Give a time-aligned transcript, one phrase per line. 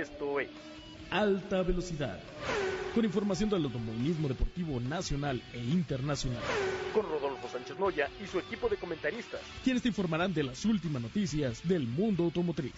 [0.00, 0.48] Esto es
[1.10, 2.18] Alta Velocidad.
[2.94, 6.40] Con información del automovilismo deportivo nacional e internacional.
[6.94, 9.42] Con Rodolfo Sánchez Moya y su equipo de comentaristas.
[9.62, 12.72] Quienes te informarán de las últimas noticias del mundo automotriz.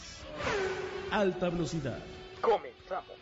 [1.12, 2.00] Alta Velocidad.
[2.40, 3.14] Comenzamos.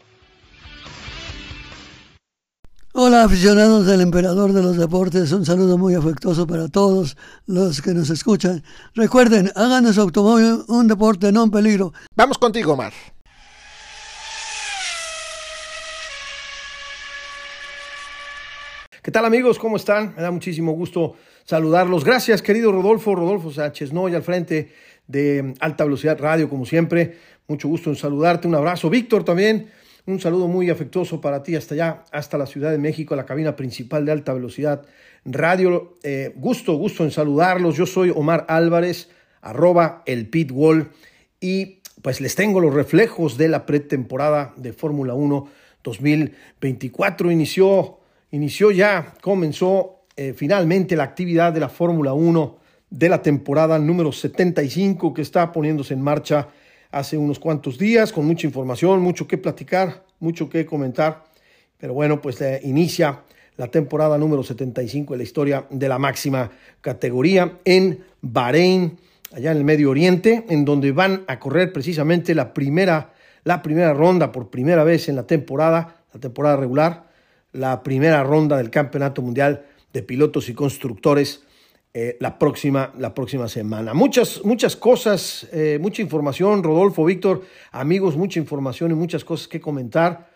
[2.94, 7.92] Hola aficionados del Emperador de los Deportes, un saludo muy afectuoso para todos los que
[7.92, 8.64] nos escuchan.
[8.94, 11.92] Recuerden, hagan de su automóvil un deporte no en peligro.
[12.16, 12.94] Vamos contigo, Omar.
[19.02, 19.58] ¿Qué tal amigos?
[19.58, 20.12] ¿Cómo están?
[20.14, 22.04] Me da muchísimo gusto saludarlos.
[22.04, 24.72] Gracias, querido Rodolfo, Rodolfo Sánchez Noy al frente
[25.06, 27.16] de Alta Velocidad Radio, como siempre.
[27.48, 28.46] Mucho gusto en saludarte.
[28.46, 28.90] Un abrazo.
[28.90, 29.70] Víctor también.
[30.04, 33.56] Un saludo muy afectuoso para ti hasta allá, hasta la Ciudad de México, la cabina
[33.56, 34.82] principal de Alta Velocidad
[35.24, 35.96] Radio.
[36.02, 37.78] Eh, gusto, gusto en saludarlos.
[37.78, 39.08] Yo soy Omar Álvarez,
[39.40, 40.90] arroba el Pitwall.
[41.40, 45.48] Y pues les tengo los reflejos de la pretemporada de Fórmula 1
[45.82, 47.30] 2024.
[47.30, 47.99] Inició
[48.30, 52.58] inició ya, comenzó eh, finalmente la actividad de la Fórmula 1
[52.90, 56.48] de la temporada número 75 que está poniéndose en marcha
[56.90, 61.24] hace unos cuantos días con mucha información, mucho que platicar, mucho que comentar.
[61.78, 63.20] Pero bueno, pues eh, inicia
[63.56, 68.98] la temporada número 75 de la historia de la máxima categoría en Bahrein,
[69.32, 73.12] allá en el Medio Oriente, en donde van a correr precisamente la primera,
[73.44, 77.09] la primera ronda por primera vez en la temporada, la temporada regular
[77.52, 81.42] la primera ronda del Campeonato Mundial de Pilotos y Constructores
[81.92, 83.94] eh, la, próxima, la próxima semana.
[83.94, 87.42] Muchas, muchas cosas, eh, mucha información, Rodolfo, Víctor,
[87.72, 90.30] amigos, mucha información y muchas cosas que comentar.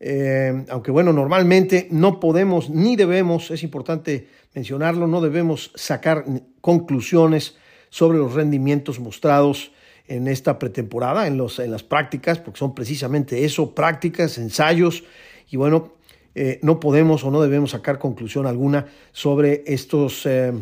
[0.00, 6.24] Eh, aunque bueno, normalmente no podemos ni debemos, es importante mencionarlo, no debemos sacar
[6.62, 7.56] conclusiones
[7.90, 9.72] sobre los rendimientos mostrados
[10.08, 15.04] en esta pretemporada, en, los, en las prácticas, porque son precisamente eso, prácticas, ensayos,
[15.50, 15.95] y bueno,
[16.38, 20.52] eh, no podemos o no debemos sacar conclusión alguna sobre estos, eh,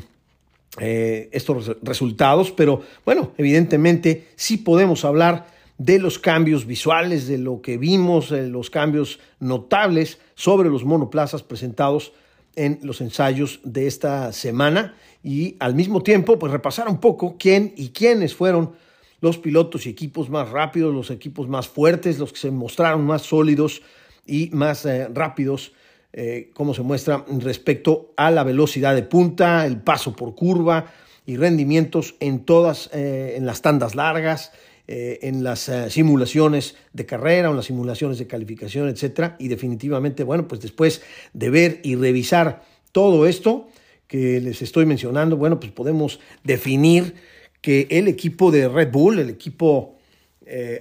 [0.78, 7.60] eh, estos resultados, pero bueno, evidentemente sí podemos hablar de los cambios visuales, de lo
[7.60, 12.12] que vimos, los cambios notables sobre los monoplazas presentados
[12.54, 17.74] en los ensayos de esta semana y al mismo tiempo pues repasar un poco quién
[17.76, 18.74] y quiénes fueron
[19.20, 23.22] los pilotos y equipos más rápidos, los equipos más fuertes, los que se mostraron más
[23.22, 23.82] sólidos
[24.26, 25.72] y más eh, rápidos,
[26.12, 30.92] eh, como se muestra respecto a la velocidad de punta, el paso por curva
[31.26, 34.52] y rendimientos en todas, eh, en las tandas largas,
[34.86, 39.34] en las simulaciones de carrera, en las simulaciones de calificación, etcétera.
[39.38, 41.00] Y definitivamente, bueno, pues después
[41.32, 42.62] de ver y revisar
[42.92, 43.66] todo esto
[44.06, 47.14] que les estoy mencionando, bueno, pues podemos definir
[47.62, 49.96] que el equipo de Red Bull, el equipo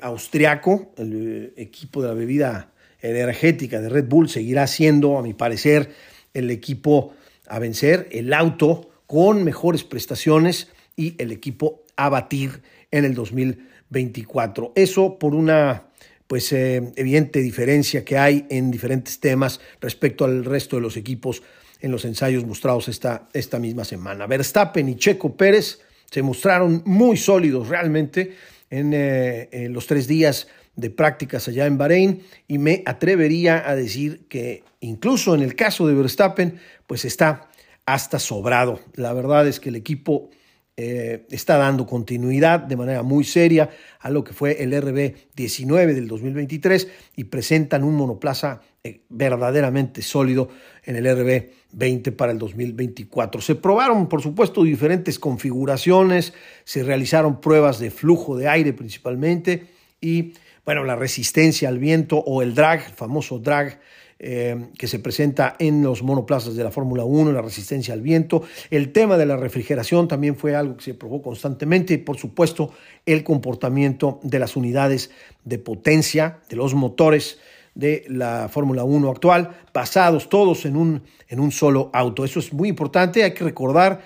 [0.02, 2.73] austriaco, el equipo de la bebida
[3.04, 5.92] energética de Red Bull seguirá siendo, a mi parecer,
[6.34, 7.14] el equipo
[7.48, 14.74] a vencer, el auto con mejores prestaciones y el equipo a batir en el 2024.
[14.76, 15.88] Eso por una
[16.28, 21.44] pues eh, evidente diferencia que hay en diferentes temas respecto al resto de los equipos
[21.80, 24.26] en los ensayos mostrados esta, esta misma semana.
[24.26, 28.36] Verstappen y Checo Pérez se mostraron muy sólidos realmente
[28.70, 33.76] en, eh, en los tres días de prácticas allá en Bahrein y me atrevería a
[33.76, 37.50] decir que incluso en el caso de Verstappen, pues está
[37.86, 38.80] hasta sobrado.
[38.96, 40.30] La verdad es que el equipo
[40.76, 43.70] eh, está dando continuidad de manera muy seria
[44.00, 50.50] a lo que fue el RB19 del 2023 y presentan un monoplaza eh, verdaderamente sólido
[50.84, 53.40] en el RB20 para el 2024.
[53.42, 59.68] Se probaron, por supuesto, diferentes configuraciones, se realizaron pruebas de flujo de aire principalmente
[60.02, 60.34] y
[60.66, 63.80] bueno, la resistencia al viento o el drag, el famoso drag
[64.20, 68.44] eh, que se presenta en los monoplazas de la Fórmula 1, la resistencia al viento.
[68.70, 72.72] El tema de la refrigeración también fue algo que se probó constantemente y por supuesto
[73.06, 75.12] el comportamiento de las unidades
[75.44, 77.40] de potencia, de los motores
[77.76, 82.24] de la Fórmula 1 actual, basados todos en un, en un solo auto.
[82.24, 84.02] Eso es muy importante, hay que recordar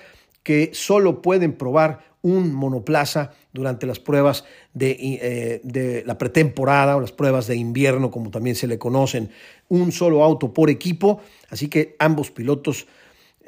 [0.48, 4.46] que solo pueden probar un monoplaza durante las pruebas
[4.80, 9.28] eh, de, la pretemporada o las pruebas de invierno, como también se le conocen.
[9.68, 12.86] Un solo auto por equipo, así que ambos pilotos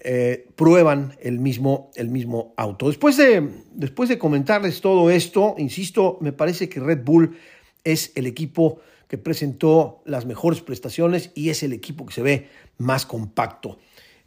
[0.04, 2.88] eh, prueban el mismo, el mismo auto.
[2.88, 7.34] Después de, después de comentarles todo esto, insisto, me parece que Red Bull
[7.82, 12.48] es el equipo que presentó las mejores prestaciones y es el equipo que se ve
[12.76, 13.78] más compacto.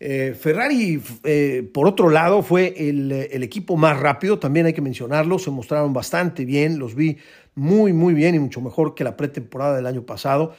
[0.05, 4.81] Eh, Ferrari, eh, por otro lado, fue el, el, equipo más rápido, también hay que
[4.81, 7.19] mencionarlo, se mostraron bastante bien, los vi
[7.55, 10.55] muy, muy bien y mucho mejor que la pretemporada del año pasado.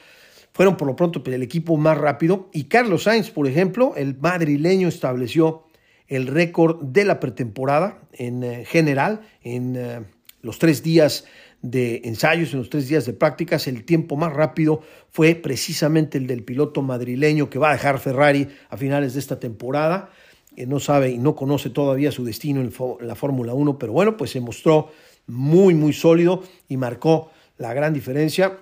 [0.55, 4.89] Fueron por lo pronto el equipo más rápido y Carlos Sainz, por ejemplo, el madrileño
[4.89, 5.65] estableció
[6.09, 10.07] el récord de la pretemporada en general, en
[10.41, 11.27] los tres días
[11.65, 16.27] de ensayos, en los tres días de prácticas, el tiempo más rápido fue precisamente el
[16.27, 20.11] del piloto madrileño que va a dejar Ferrari a finales de esta temporada.
[20.55, 22.71] que no sabe y no conoce todavía su destino en
[23.01, 24.91] la Fórmula 1, pero bueno, pues se mostró
[25.27, 28.59] muy, muy sólido y marcó la gran diferencia.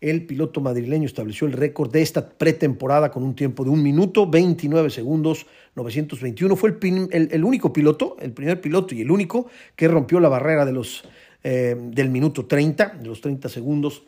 [0.00, 4.26] El piloto madrileño estableció el récord de esta pretemporada con un tiempo de un minuto,
[4.26, 6.56] 29 segundos, 921.
[6.56, 10.64] Fue el, el único piloto, el primer piloto y el único que rompió la barrera
[10.64, 11.04] de los
[11.48, 14.02] eh, del minuto 30, de los 30 segundos,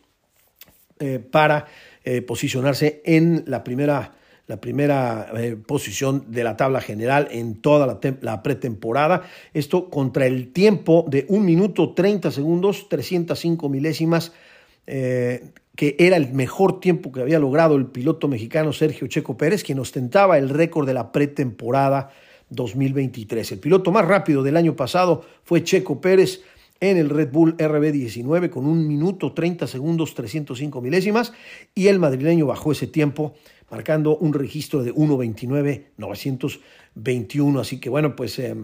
[0.98, 1.66] eh, para
[2.02, 4.16] eh, posicionarse en la primera,
[4.48, 5.30] la primera
[5.64, 9.22] posición de la tabla general en toda la, pretemporada.
[9.54, 14.32] Esto contra el tiempo de un minuto 30 segundos, 305 milésimas
[14.84, 19.78] que era el mejor tiempo que había logrado el piloto mexicano Sergio Checo Pérez, quien
[19.78, 22.10] ostentaba el récord de la pretemporada
[22.50, 23.52] 2023.
[23.52, 26.42] El piloto más rápido del año pasado fue Checo Pérez
[26.80, 31.32] en el Red Bull RB19 con un minuto 30 segundos 305 milésimas
[31.74, 33.34] y el madrileño bajó ese tiempo
[33.70, 38.54] marcando un registro de 1.29 921 así que bueno pues eh,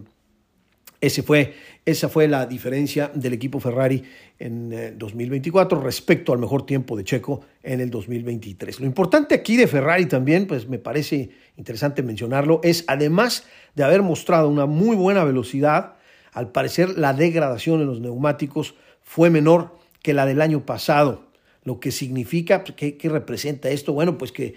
[1.05, 1.53] ese fue,
[1.85, 4.03] esa fue la diferencia del equipo Ferrari
[4.39, 8.81] en 2024 eh, respecto al mejor tiempo de Checo en el 2023.
[8.81, 11.29] Lo importante aquí de Ferrari también, pues me parece
[11.59, 13.45] interesante mencionarlo, es además
[13.75, 15.94] de haber mostrado una muy buena velocidad,
[16.35, 21.25] al parecer la degradación en los neumáticos fue menor que la del año pasado,
[21.63, 23.95] lo que significa, pues, ¿qué, representa esto?
[23.95, 24.57] Bueno, pues que,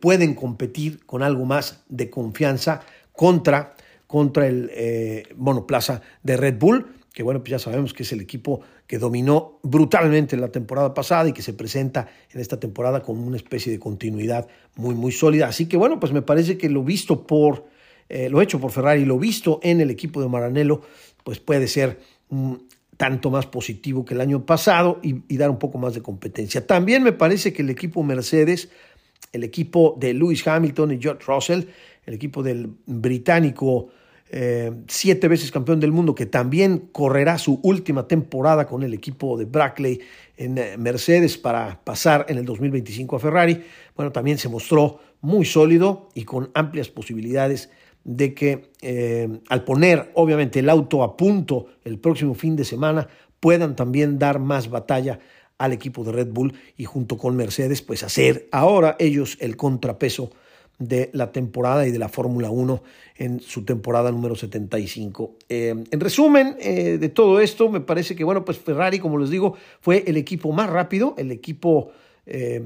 [0.00, 2.80] pueden competir con algo más de confianza
[3.12, 3.74] contra,
[4.06, 8.20] contra el eh, monoplaza de Red Bull, que bueno, pues ya sabemos que es el
[8.20, 13.18] equipo que dominó brutalmente la temporada pasada y que se presenta en esta temporada con
[13.18, 15.48] una especie de continuidad muy, muy sólida.
[15.48, 17.66] Así que bueno, pues me parece que lo visto por,
[18.08, 20.82] eh, lo hecho por Ferrari, lo visto en el equipo de Maranello,
[21.24, 21.98] pues puede ser
[22.96, 26.66] tanto más positivo que el año pasado y, dar un poco más de competencia.
[26.66, 28.68] También me parece que el equipo Mercedes,
[29.32, 31.62] el equipo de Lewis Hamilton y George Russell,
[32.06, 33.90] el equipo del británico
[34.30, 39.38] eh, siete veces campeón del mundo, que también correrá su última temporada con el equipo
[39.38, 40.00] de Brackley
[40.36, 43.62] en eh, Mercedes para pasar en el 2025 a Ferrari,
[43.96, 47.70] bueno, también se mostró muy sólido y con amplias posibilidades
[48.08, 53.06] de que eh, al poner obviamente el auto a punto el próximo fin de semana
[53.38, 55.18] puedan también dar más batalla
[55.58, 60.30] al equipo de Red Bull y junto con Mercedes pues hacer ahora ellos el contrapeso
[60.78, 62.82] de la temporada y de la Fórmula 1
[63.16, 65.36] en su temporada número 75.
[65.50, 69.28] Eh, en resumen eh, de todo esto, me parece que, bueno, pues Ferrari, como les
[69.28, 71.90] digo, fue el equipo más rápido, el equipo
[72.24, 72.62] eh,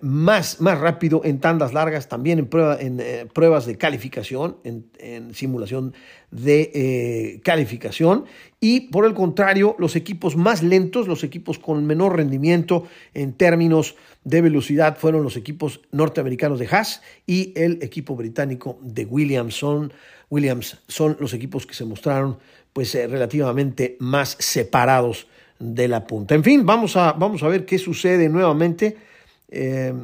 [0.00, 5.34] más, más rápido en tandas largas, también en, prueba, en eh, pruebas de calificación, en,
[5.34, 5.92] simulación
[6.30, 8.26] de eh, calificación.
[8.60, 13.96] Y por el contrario, los equipos más lentos, los equipos con menor rendimiento en términos
[14.22, 19.92] de velocidad fueron los equipos norteamericanos de Haas y el equipo británico de Williamson.
[20.28, 22.38] Williams son los equipos que se mostraron
[22.72, 25.26] pues relativamente más separados
[25.58, 26.36] de la punta.
[26.36, 29.09] En fin, vamos a, vamos a ver qué sucede nuevamente
[29.50, 29.94] eh,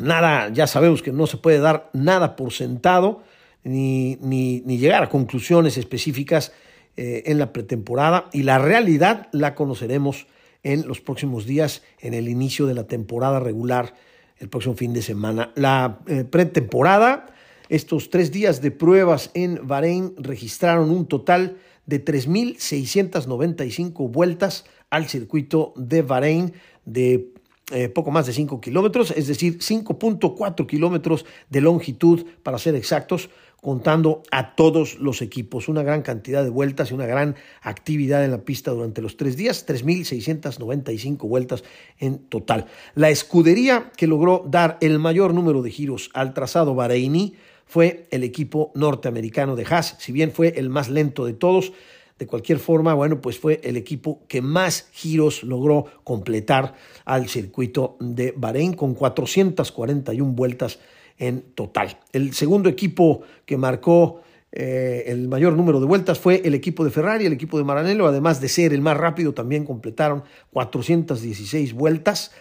[0.00, 3.22] nada, ya sabemos que no se puede dar nada por sentado
[3.64, 6.52] ni, ni, llegar a conclusiones específicas
[6.96, 10.26] eh, en la pretemporada y la realidad la conoceremos
[10.62, 13.94] en los próximos días, en el inicio de la temporada regular,
[14.38, 15.52] el próximo fin de semana.
[15.54, 17.26] La eh, pretemporada,
[17.68, 25.72] estos tres días de pruebas en Bahrein registraron un total de 3.695 vueltas al circuito
[25.76, 26.52] de Bahrein
[26.84, 27.32] de
[27.72, 33.28] eh, poco más de 5 kilómetros, es decir, 5.4 kilómetros de longitud para ser exactos,
[33.60, 35.68] contando a todos los equipos.
[35.68, 39.36] Una gran cantidad de vueltas y una gran actividad en la pista durante los tres
[39.36, 41.64] días, 3.695 vueltas
[41.98, 42.66] en total.
[42.94, 47.34] La escudería que logró dar el mayor número de giros al trazado Bahreini
[47.66, 51.72] fue el equipo norteamericano de Haas, si bien fue el más lento de todos,
[52.18, 57.96] de cualquier forma, bueno, pues fue el equipo que más giros logró completar al circuito
[58.00, 60.78] de Bahrein con 441 vueltas
[61.18, 61.98] en total.
[62.12, 66.90] El segundo equipo que marcó eh, el mayor número de vueltas fue el equipo de
[66.90, 72.32] Ferrari, el equipo de Maranello, además de ser el más rápido, también completaron 416 vueltas.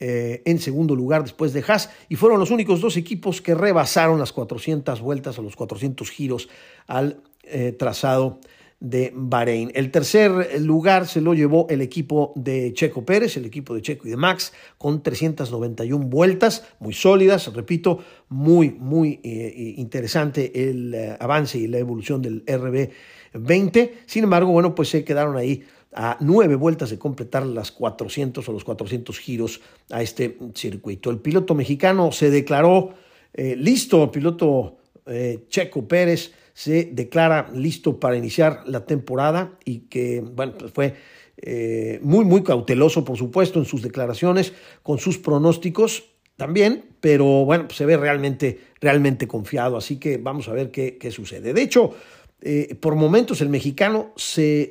[0.00, 4.20] eh, en segundo lugar después de Haas y fueron los únicos dos equipos que rebasaron
[4.20, 6.48] las 400 vueltas o los 400 giros
[6.86, 8.38] al eh, trazado
[8.80, 9.72] de Bahrein.
[9.74, 14.06] El tercer lugar se lo llevó el equipo de Checo Pérez, el equipo de Checo
[14.06, 21.58] y de Max, con 391 vueltas, muy sólidas, repito, muy, muy eh, interesante el avance
[21.58, 23.90] y la evolución del RB20.
[24.06, 28.52] Sin embargo, bueno, pues se quedaron ahí a nueve vueltas de completar las 400 o
[28.52, 31.10] los 400 giros a este circuito.
[31.10, 32.94] El piloto mexicano se declaró
[33.34, 39.82] eh, listo, el piloto eh, Checo Pérez se declara listo para iniciar la temporada y
[39.82, 40.96] que, bueno, pues fue
[41.36, 47.68] eh, muy, muy cauteloso, por supuesto, en sus declaraciones, con sus pronósticos también, pero bueno,
[47.68, 51.52] pues se ve realmente, realmente confiado, así que vamos a ver qué, qué sucede.
[51.52, 51.94] De hecho,
[52.40, 54.70] eh, por momentos el mexicano se,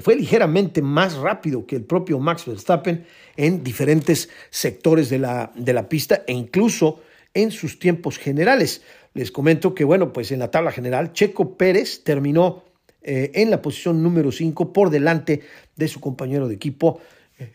[0.00, 3.04] fue ligeramente más rápido que el propio Max Verstappen
[3.36, 7.02] en diferentes sectores de la, de la pista e incluso
[7.34, 8.82] en sus tiempos generales.
[9.14, 12.64] Les comento que, bueno, pues en la tabla general, Checo Pérez terminó
[13.02, 15.40] eh, en la posición número 5 por delante
[15.76, 17.00] de su compañero de equipo,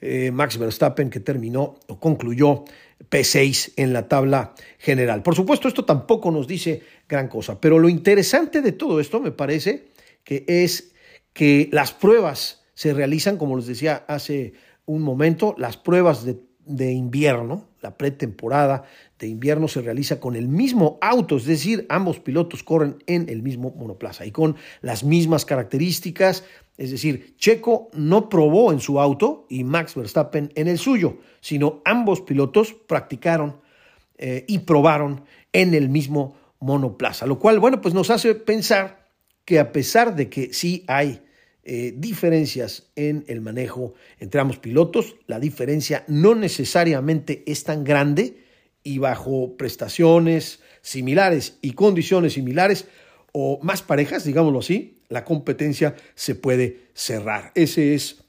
[0.01, 2.65] eh, Max Verstappen, que terminó o concluyó
[3.09, 5.21] P6 en la tabla general.
[5.21, 9.31] Por supuesto, esto tampoco nos dice gran cosa, pero lo interesante de todo esto me
[9.31, 9.85] parece
[10.23, 10.93] que es
[11.33, 14.53] que las pruebas se realizan, como les decía hace
[14.85, 18.83] un momento, las pruebas de, de invierno, la pretemporada
[19.19, 23.43] de invierno se realiza con el mismo auto, es decir, ambos pilotos corren en el
[23.43, 26.43] mismo monoplaza y con las mismas características,
[26.77, 31.81] es decir, Checo no probó en su auto y Max Verstappen en el suyo, sino
[31.85, 33.61] ambos pilotos practicaron
[34.17, 39.05] eh, y probaron en el mismo monoplaza, lo cual, bueno, pues nos hace pensar
[39.45, 41.24] que a pesar de que sí hay
[41.67, 48.37] eh, diferencias en el manejo entre ambos pilotos, la diferencia no necesariamente es tan grande
[48.83, 52.87] y bajo prestaciones similares y condiciones similares
[53.31, 57.51] o más parejas, digámoslo así, la competencia se puede cerrar.
[57.55, 58.23] Esa es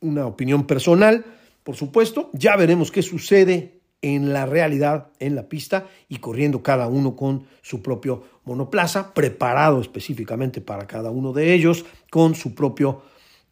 [0.00, 1.24] una opinión personal,
[1.64, 2.30] por supuesto.
[2.34, 7.46] Ya veremos qué sucede en la realidad, en la pista y corriendo cada uno con
[7.62, 13.02] su propio monoplaza, preparado específicamente para cada uno de ellos, con su propio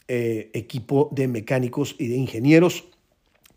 [0.09, 2.85] eh, equipo de mecánicos y de ingenieros.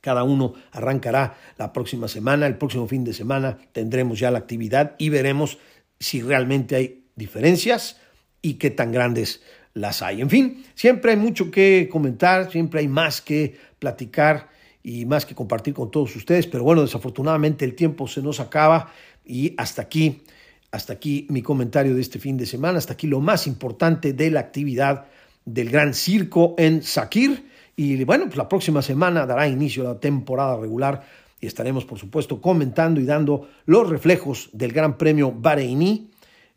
[0.02, 4.96] Cada uno arrancará la próxima semana, el próximo fin de semana tendremos ya la actividad
[4.98, 5.60] y veremos
[6.00, 8.02] si realmente hay diferencias
[8.42, 9.42] y qué tan grandes
[9.74, 10.22] las hay.
[10.22, 14.50] En fin, siempre hay mucho que comentar, siempre hay más que platicar
[14.84, 18.92] y más que compartir con todos ustedes, pero bueno, desafortunadamente el tiempo se nos acaba
[19.24, 20.24] y hasta aquí,
[20.72, 24.32] hasta aquí mi comentario de este fin de semana, hasta aquí lo más importante de
[24.32, 25.06] la actividad
[25.46, 30.00] del Gran Circo en Sakir y bueno, pues la próxima semana dará inicio a la
[30.00, 31.04] temporada regular
[31.40, 36.12] y estaremos por supuesto comentando y dando los reflejos del Gran Premio Bahreini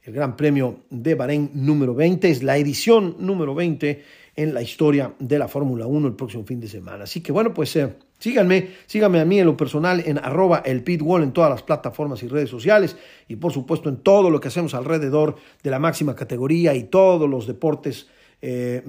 [0.05, 2.31] el Gran Premio de Bahrein número 20.
[2.31, 4.05] Es la edición número 20
[4.37, 7.05] en la historia de la Fórmula 1 el próximo fin de semana.
[7.05, 7.95] Así que bueno, pues eh,
[8.25, 12.23] síganme, síganme a mí en lo personal en arroba el pitwall en todas las plataformas
[12.23, 12.97] y redes sociales
[13.29, 17.29] y por supuesto en todo lo que hacemos alrededor de la máxima categoría y todos
[17.29, 18.09] los deportes
[18.41, 18.83] eh,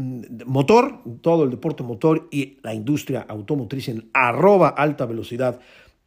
[0.46, 5.60] motor, todo el deporte motor y la industria automotriz en arroba alta velocidad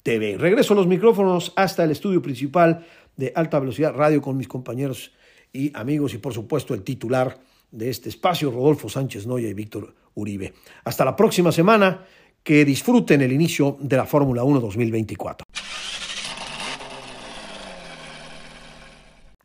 [0.02, 0.38] TV.
[0.38, 2.86] Regreso a los micrófonos hasta el estudio principal
[3.18, 5.12] de alta velocidad radio con mis compañeros
[5.52, 7.38] y amigos y por supuesto el titular
[7.70, 10.54] de este espacio, Rodolfo Sánchez Noya y Víctor Uribe.
[10.84, 12.06] Hasta la próxima semana,
[12.42, 15.44] que disfruten el inicio de la Fórmula 1 2024.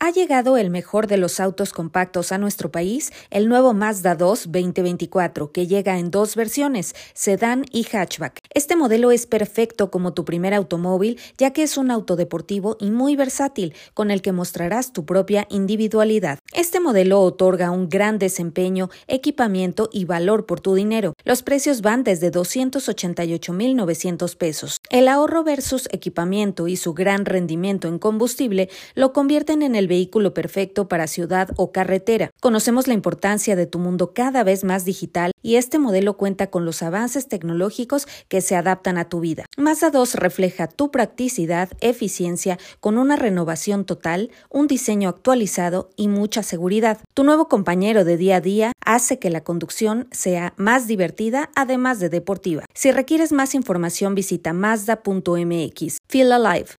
[0.05, 4.51] Ha llegado el mejor de los autos compactos a nuestro país, el nuevo Mazda 2
[4.51, 8.41] 2024, que llega en dos versiones, sedán y hatchback.
[8.53, 12.91] Este modelo es perfecto como tu primer automóvil, ya que es un auto deportivo y
[12.91, 16.39] muy versátil, con el que mostrarás tu propia individualidad.
[16.51, 21.13] Este modelo otorga un gran desempeño, equipamiento y valor por tu dinero.
[21.23, 24.79] Los precios van desde 288.900 pesos.
[24.89, 30.33] El ahorro versus equipamiento y su gran rendimiento en combustible lo convierten en el vehículo
[30.33, 32.31] perfecto para ciudad o carretera.
[32.41, 36.65] Conocemos la importancia de tu mundo cada vez más digital y este modelo cuenta con
[36.65, 39.45] los avances tecnológicos que se adaptan a tu vida.
[39.55, 46.41] Mazda 2 refleja tu practicidad, eficiencia, con una renovación total, un diseño actualizado y mucha
[46.41, 46.97] seguridad.
[47.13, 51.99] Tu nuevo compañero de día a día hace que la conducción sea más divertida, además
[51.99, 52.65] de deportiva.
[52.73, 55.97] Si requieres más información, visita mazda.mx.
[56.09, 56.69] Feel alive.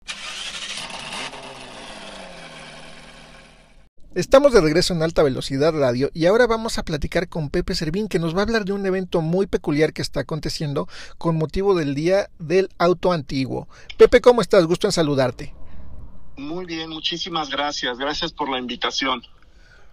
[4.15, 8.07] Estamos de regreso en Alta Velocidad Radio y ahora vamos a platicar con Pepe Servín
[8.07, 10.87] que nos va a hablar de un evento muy peculiar que está aconteciendo
[11.19, 13.67] con motivo del Día del Auto Antiguo.
[13.99, 14.67] Pepe, ¿cómo estás?
[14.67, 15.53] Gusto en saludarte.
[16.37, 17.99] Muy bien, muchísimas gracias.
[17.99, 19.21] Gracias por la invitación.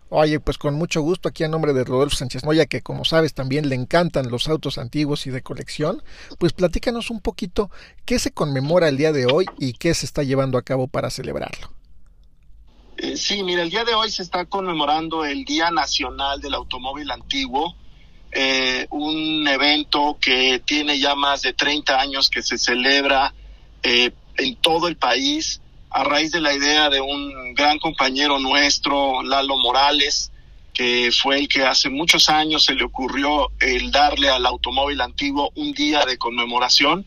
[0.09, 3.33] Oye, pues con mucho gusto aquí a nombre de Rodolfo Sánchez Moya, que como sabes
[3.33, 6.03] también le encantan los autos antiguos y de colección,
[6.37, 7.71] pues platícanos un poquito
[8.05, 11.09] qué se conmemora el día de hoy y qué se está llevando a cabo para
[11.09, 11.80] celebrarlo.
[12.97, 17.09] Eh, sí, mira, el día de hoy se está conmemorando el Día Nacional del Automóvil
[17.09, 17.75] Antiguo,
[18.31, 23.33] eh, un evento que tiene ya más de 30 años que se celebra
[23.83, 29.23] eh, en todo el país a raíz de la idea de un gran compañero nuestro,
[29.23, 30.31] Lalo Morales,
[30.73, 35.51] que fue el que hace muchos años se le ocurrió el darle al automóvil antiguo
[35.55, 37.05] un día de conmemoración.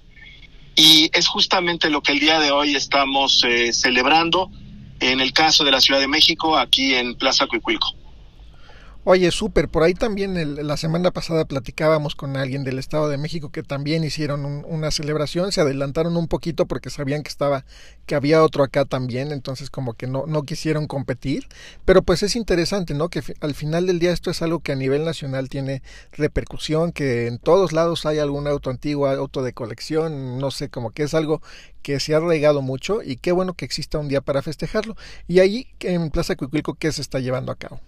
[0.76, 4.50] Y es justamente lo que el día de hoy estamos celebrando
[5.11, 8.03] en el caso de la Ciudad de México, aquí en Plaza Cuicuilco.
[9.06, 13.50] Oye, súper, por ahí también la semana pasada platicábamos con alguien del Estado de México
[13.50, 17.66] que también hicieron una celebración, se adelantaron un poquito porque sabían que estaba,
[18.06, 21.49] que había otro acá también, entonces como que no, no quisieron competir,
[21.84, 23.11] pero pues es interesante, ¿no?
[23.11, 25.82] Que al final del día esto es algo que a nivel nacional tiene
[26.12, 30.92] repercusión, que en todos lados hay algún auto antiguo, auto de colección, no sé, como
[30.92, 31.42] que es algo
[31.82, 34.96] que se ha regado mucho y qué bueno que exista un día para festejarlo.
[35.28, 37.82] Y ahí en Plaza Cuicuilco, ¿qué se está llevando a cabo?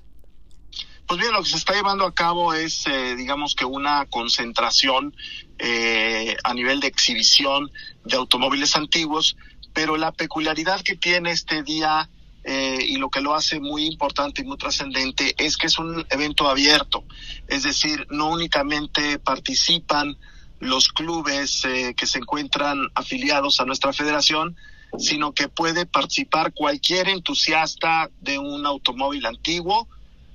[1.07, 5.15] Pues bien, lo que se está llevando a cabo es, eh, digamos que una concentración
[5.59, 7.71] eh, a nivel de exhibición
[8.05, 9.37] de automóviles antiguos,
[9.73, 12.11] pero la peculiaridad que tiene este día
[12.43, 16.05] eh, y lo que lo hace muy importante y muy trascendente es que es un
[16.11, 17.05] evento abierto,
[17.47, 20.19] es decir, no únicamente participan
[20.59, 21.63] los clubes
[21.97, 24.57] que se encuentran afiliados a nuestra federación,
[24.99, 29.87] sino que puede participar cualquier entusiasta de un automóvil antiguo,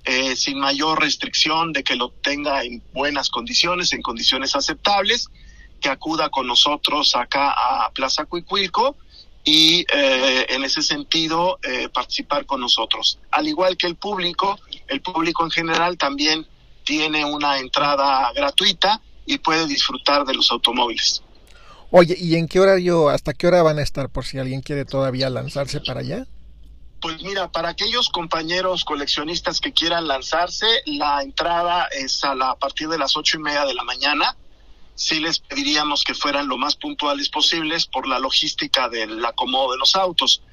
[0.06, 5.30] eh, sin mayor restricción de que lo tenga en buenas condiciones, en condiciones aceptables,
[5.80, 8.96] que acuda con nosotros acá a Plaza Cuicuilco
[9.44, 13.20] y eh, en ese sentido eh, participar con nosotros.
[13.32, 16.46] Al igual que el público, el público en general también
[16.84, 21.24] tiene una entrada gratuita y puede disfrutar de los automóviles.
[21.90, 24.86] Oye, ¿y en qué horario, hasta qué hora van a estar por si alguien quiere
[24.86, 26.26] todavía lanzarse para allá?
[27.02, 32.56] Pues mira, para aquellos compañeros coleccionistas que quieran lanzarse, la entrada es a, la, a
[32.56, 34.38] partir de las ocho y media de la mañana.
[34.94, 39.80] Sí les pediríamos que fueran lo más puntuales posibles por la logística del acomodo de
[39.80, 40.44] los autos.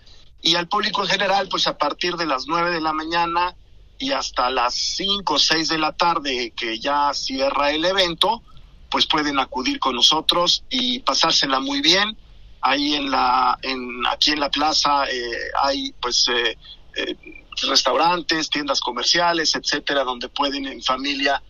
[0.40, 3.54] Y al público en general, pues a partir de las nueve de la mañana
[3.98, 8.42] y hasta las cinco o seis de la tarde que ya cierra el evento,
[8.90, 12.16] pues pueden acudir con nosotros y pasársela muy bien
[12.60, 15.30] ahí en la en aquí en la plaza eh,
[15.62, 16.56] hay pues eh,
[16.96, 17.16] eh,
[17.62, 21.42] restaurantes tiendas comerciales etcétera donde pueden en familia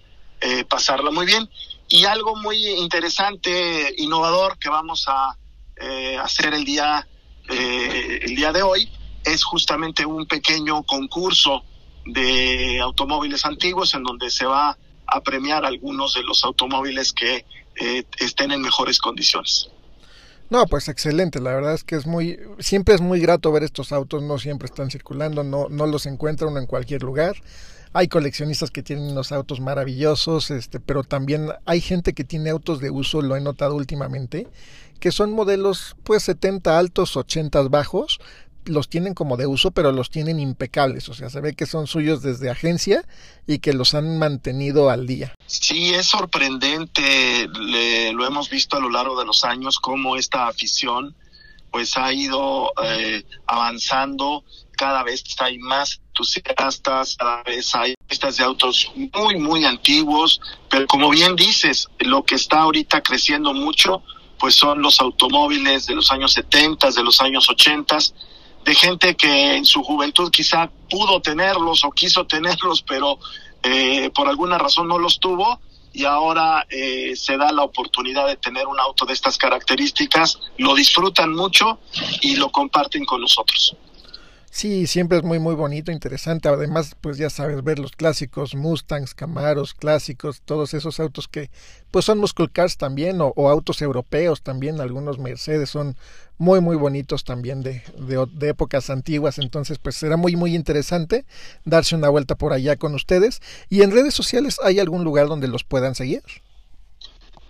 [0.69, 1.51] pasarla muy bien
[1.89, 5.37] y algo muy interesante innovador que vamos a
[6.23, 7.09] hacer el día
[7.49, 8.89] el día de hoy
[9.25, 11.65] es justamente un pequeño concurso
[12.07, 17.45] de automóviles antiguos en donde se va a premiar algunos de los automóviles que
[18.19, 19.69] estén en mejores condiciones.
[20.51, 23.93] No, pues excelente, la verdad es que es muy, siempre es muy grato ver estos
[23.93, 27.37] autos, no siempre están circulando, no, no los encuentra uno en cualquier lugar.
[27.93, 32.81] Hay coleccionistas que tienen unos autos maravillosos, este, pero también hay gente que tiene autos
[32.81, 34.49] de uso, lo he notado últimamente,
[35.01, 38.19] que son modelos pues 70 altos, 80 bajos,
[38.69, 41.09] los tienen como de uso, pero los tienen impecables.
[41.09, 43.05] O sea, se ve que son suyos desde agencia
[43.47, 45.35] y que los han mantenido al día.
[45.47, 47.49] Sí, es sorprendente,
[48.13, 51.15] lo hemos visto a lo largo de los años, cómo esta afición
[51.71, 54.45] pues ha ido eh, avanzando,
[54.77, 60.87] cada vez hay más entusiastas, cada vez hay pistas de autos muy, muy antiguos, pero
[60.87, 64.03] como bien dices, lo que está ahorita creciendo mucho,
[64.39, 67.99] pues son los automóviles de los años 70, de los años 80,
[68.65, 73.19] de gente que en su juventud quizá pudo tenerlos o quiso tenerlos, pero
[73.63, 75.61] eh, por alguna razón no los tuvo
[75.93, 80.75] y ahora eh, se da la oportunidad de tener un auto de estas características, lo
[80.75, 81.81] disfrutan mucho
[82.21, 83.75] y lo comparten con nosotros.
[84.59, 86.49] Sí, siempre es muy muy bonito, interesante.
[86.49, 91.49] Además, pues ya sabes, ver los clásicos Mustangs, Camaros, clásicos, todos esos autos que
[91.93, 95.97] pues son muscle cars también o, autos europeos también, algunos Mercedes son
[96.39, 99.39] muy muy bonitos también de, de, de, épocas antiguas.
[99.39, 101.25] Entonces, pues será muy muy interesante
[101.65, 103.41] darse una vuelta por allá con ustedes.
[103.69, 106.23] ¿Y en redes sociales hay algún lugar donde los puedan seguir?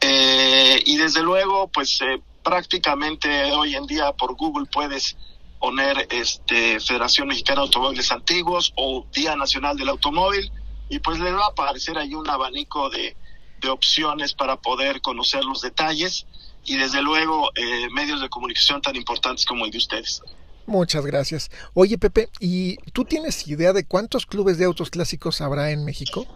[0.00, 5.16] Eh, y desde luego, pues eh, prácticamente hoy en día por Google puedes
[5.58, 10.52] poner este Federación Mexicana de Automóviles Antiguos o Día Nacional del Automóvil
[10.88, 13.16] y pues le va a aparecer ahí un abanico de,
[13.62, 16.24] de opciones para poder conocer los detalles
[16.64, 20.22] y desde luego eh, medios de comunicación tan importantes como el de ustedes.
[20.66, 21.50] Muchas gracias.
[21.74, 26.26] Oye Pepe, ¿y tú tienes idea de cuántos clubes de autos clásicos habrá en México?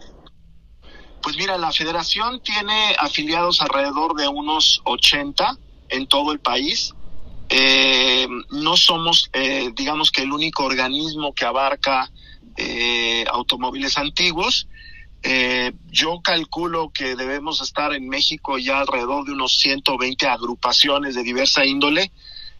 [1.21, 5.57] Pues mira, la federación tiene afiliados alrededor de unos 80
[5.89, 6.93] en todo el país.
[7.49, 12.09] Eh, no somos, eh, digamos que el único organismo que abarca
[12.55, 14.67] eh, automóviles antiguos.
[15.23, 21.23] Eh, yo calculo que debemos estar en México ya alrededor de unos 120 agrupaciones de
[21.23, 22.11] diversa índole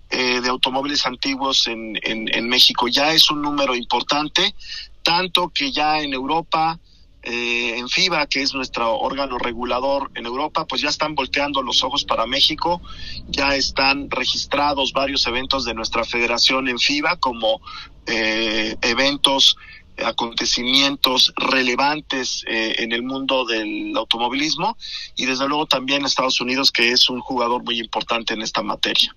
[0.09, 2.87] eh, de automóviles antiguos en, en, México.
[2.87, 4.55] Ya es un número importante,
[5.03, 6.79] tanto que ya en Europa,
[7.21, 11.83] eh, en FIBA, que es nuestro órgano regulador en Europa, pues ya están volteando los
[11.83, 12.81] ojos para México,
[13.27, 17.61] ya están registrados varios eventos de nuestra federación en FIBA como
[18.07, 19.57] eh, eventos
[20.03, 24.77] acontecimientos relevantes eh, en el mundo del automovilismo
[25.15, 29.15] y desde luego también Estados Unidos que es un jugador muy importante en esta materia.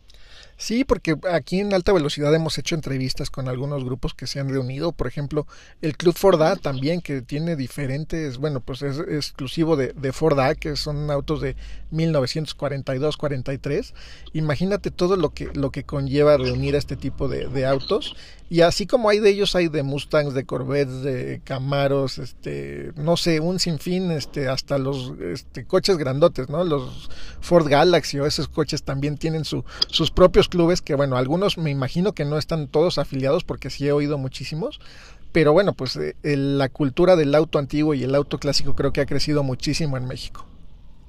[0.62, 4.48] Sí, porque aquí en alta velocidad hemos hecho entrevistas con algunos grupos que se han
[4.48, 5.48] reunido, por ejemplo,
[5.81, 10.38] el Club Ford A también, que tiene diferentes, bueno, pues es, exclusivo de, de Ford
[10.38, 11.57] A, que son autos de
[11.90, 13.92] 1942-43.
[14.35, 18.14] Imagínate todo lo que, lo que conlleva reunir a este tipo de, autos.
[18.53, 23.17] Y así como hay de ellos, hay de Mustangs, de Corvettes, de Camaros, este, no
[23.17, 26.62] sé, un sinfín, este, hasta los este, coches grandotes, ¿no?
[26.62, 27.09] Los
[27.41, 31.71] Ford Galaxy o esos coches también tienen su, sus propios clubes que bueno, algunos me
[31.71, 34.81] imagino que no están todos afiliados porque sí he oído muchísimos,
[35.33, 39.01] pero bueno, pues eh, la cultura del auto antiguo y el auto clásico creo que
[39.01, 40.45] ha crecido muchísimo en México.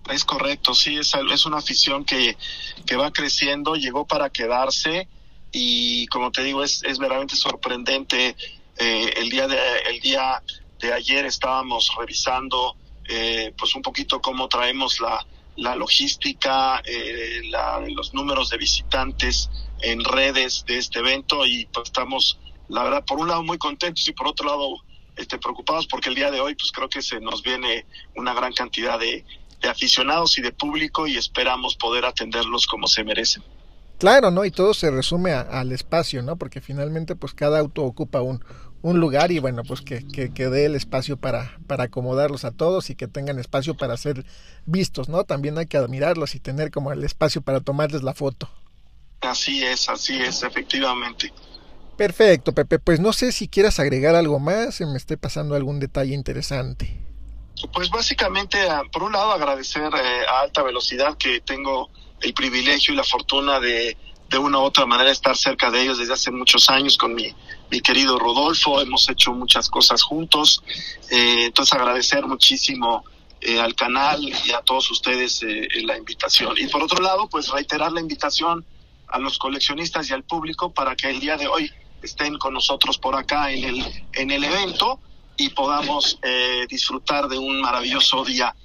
[0.09, 2.37] Es correcto, sí, es, es una afición que,
[2.85, 5.09] que va creciendo, llegó para quedarse
[5.53, 8.35] y como te digo, es, es verdaderamente sorprendente.
[8.77, 10.41] Eh, el, día de, el día
[10.79, 12.75] de ayer estábamos revisando
[13.07, 15.25] eh, pues un poquito cómo traemos la,
[15.57, 19.49] la logística, eh, la, los números de visitantes
[19.81, 22.39] en redes de este evento y pues estamos,
[22.69, 24.77] la verdad, por un lado muy contentos y por otro lado
[25.15, 27.85] este, preocupados porque el día de hoy pues creo que se nos viene
[28.15, 29.23] una gran cantidad de,
[29.61, 33.43] de aficionados y de público y esperamos poder atenderlos como se merecen.
[34.03, 34.43] Claro, ¿no?
[34.43, 36.35] Y todo se resume a, al espacio, ¿no?
[36.35, 38.43] Porque finalmente pues cada auto ocupa un,
[38.81, 42.51] un lugar y bueno, pues que, que, que, dé el espacio para, para acomodarlos a
[42.51, 44.25] todos y que tengan espacio para ser
[44.65, 45.23] vistos, ¿no?
[45.23, 48.49] También hay que admirarlos y tener como el espacio para tomarles la foto.
[49.21, 51.31] Así es, así es, efectivamente.
[51.95, 52.79] Perfecto, Pepe.
[52.79, 56.99] Pues no sé si quieras agregar algo más, se me esté pasando algún detalle interesante.
[57.73, 58.57] Pues básicamente,
[58.91, 61.89] por un lado, agradecer eh, a alta velocidad que tengo
[62.23, 63.97] el privilegio y la fortuna de
[64.33, 67.31] de una u otra manera estar cerca de ellos desde hace muchos años con mi,
[67.69, 70.63] mi querido Rodolfo, hemos hecho muchas cosas juntos,
[71.11, 73.05] eh, entonces agradecer muchísimo
[73.41, 76.55] eh, al canal y a todos ustedes eh, la invitación.
[76.57, 78.65] Y por otro lado, pues reiterar la invitación
[79.07, 82.97] a los coleccionistas y al público para que el día de hoy estén con nosotros
[82.97, 84.99] por acá en el, en el evento
[85.37, 86.19] y podamos
[86.69, 88.55] disfrutar de un maravilloso día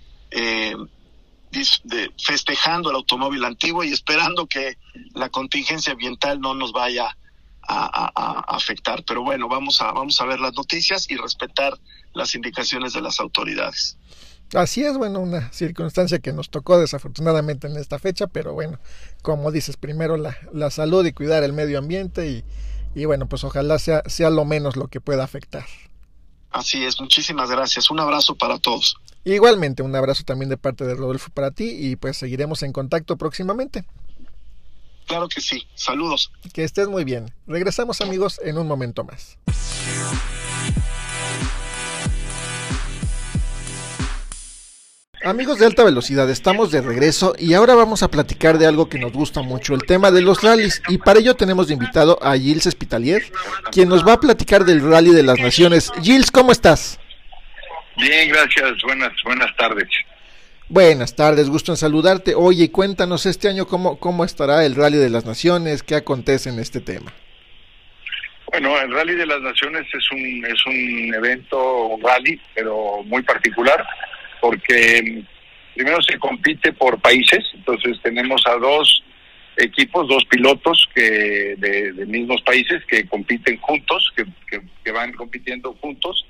[2.19, 4.77] festejando el automóvil antiguo y esperando que
[5.15, 7.17] la contingencia ambiental no nos vaya
[7.63, 9.05] a, a, a, afectar.
[9.05, 11.79] Pero bueno, vamos a, vamos a ver las noticias y respetar
[12.15, 13.97] las indicaciones de las autoridades.
[14.55, 18.79] Así es, bueno, una circunstancia que nos tocó desafortunadamente en esta fecha, pero bueno,
[19.21, 22.45] como dices, primero la, la salud y cuidar el medio ambiente y,
[22.95, 25.67] y bueno, pues ojalá sea, sea lo menos lo que pueda afectar.
[26.51, 27.91] Así es, muchísimas gracias.
[27.91, 28.97] Un abrazo para todos.
[29.25, 33.17] Igualmente, un abrazo también de parte de Rodolfo para ti y pues seguiremos en contacto
[33.17, 33.85] próximamente.
[35.07, 35.67] Claro que sí.
[35.75, 36.31] Saludos.
[36.53, 37.33] Que estés muy bien.
[37.47, 39.39] Regresamos amigos en un momento más.
[45.25, 49.01] Amigos de alta velocidad, estamos de regreso y ahora vamos a platicar de algo que
[49.01, 50.81] nos gusta mucho, el tema de los rallies.
[50.89, 53.23] Y para ello tenemos de invitado a Gilles Espitalier,
[53.73, 55.91] quien nos va a platicar del Rally de las Naciones.
[56.03, 57.01] Gilles, ¿cómo estás?
[57.97, 58.81] Bien, gracias.
[58.85, 59.89] Buenas, buenas tardes.
[60.69, 62.35] Buenas tardes, gusto en saludarte.
[62.37, 66.61] Oye, cuéntanos este año cómo, cómo estará el Rally de las Naciones, qué acontece en
[66.61, 67.13] este tema.
[68.53, 73.23] Bueno, el Rally de las Naciones es un, es un evento, un rally, pero muy
[73.23, 73.85] particular
[74.41, 75.25] porque
[75.75, 79.03] primero se compite por países, entonces tenemos a dos
[79.57, 85.75] equipos, dos pilotos que de, mismos países que compiten juntos, que, que, que, van compitiendo
[85.75, 86.27] juntos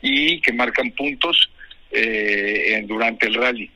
[0.00, 1.50] y que marcan puntos
[1.90, 3.70] eh, en, durante el rally.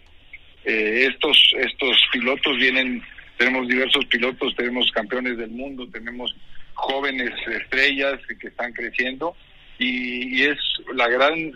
[0.64, 3.02] Eh, estos, estos pilotos vienen,
[3.36, 6.34] tenemos diversos pilotos, tenemos campeones del mundo, tenemos
[6.74, 9.36] jóvenes estrellas que están creciendo
[9.78, 10.58] y, es
[10.94, 11.52] la gran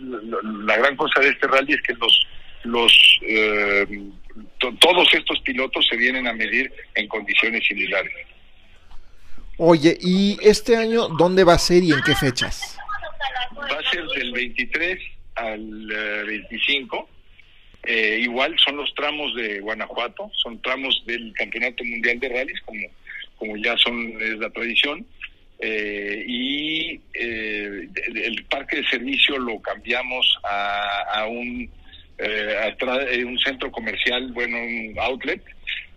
[0.65, 2.27] la, gran cosa de este rally es que los
[2.63, 3.85] los eh,
[4.79, 8.13] todos estos pilotos se vienen a medir en condiciones similares.
[9.57, 12.77] Oye, ¿y este año dónde va a ser y en qué fechas?
[13.57, 14.99] Va a ser del 23
[15.35, 15.87] al
[16.27, 17.09] 25.
[17.83, 22.61] Eh, eh, igual son los tramos de Guanajuato, son tramos del Campeonato Mundial de Rallys,
[22.61, 22.87] como,
[23.37, 25.05] como ya son es la tradición.
[25.61, 31.69] Eh, y el parque de servicio lo cambiamos a, un,
[33.25, 35.43] un centro comercial, bueno, un outlet,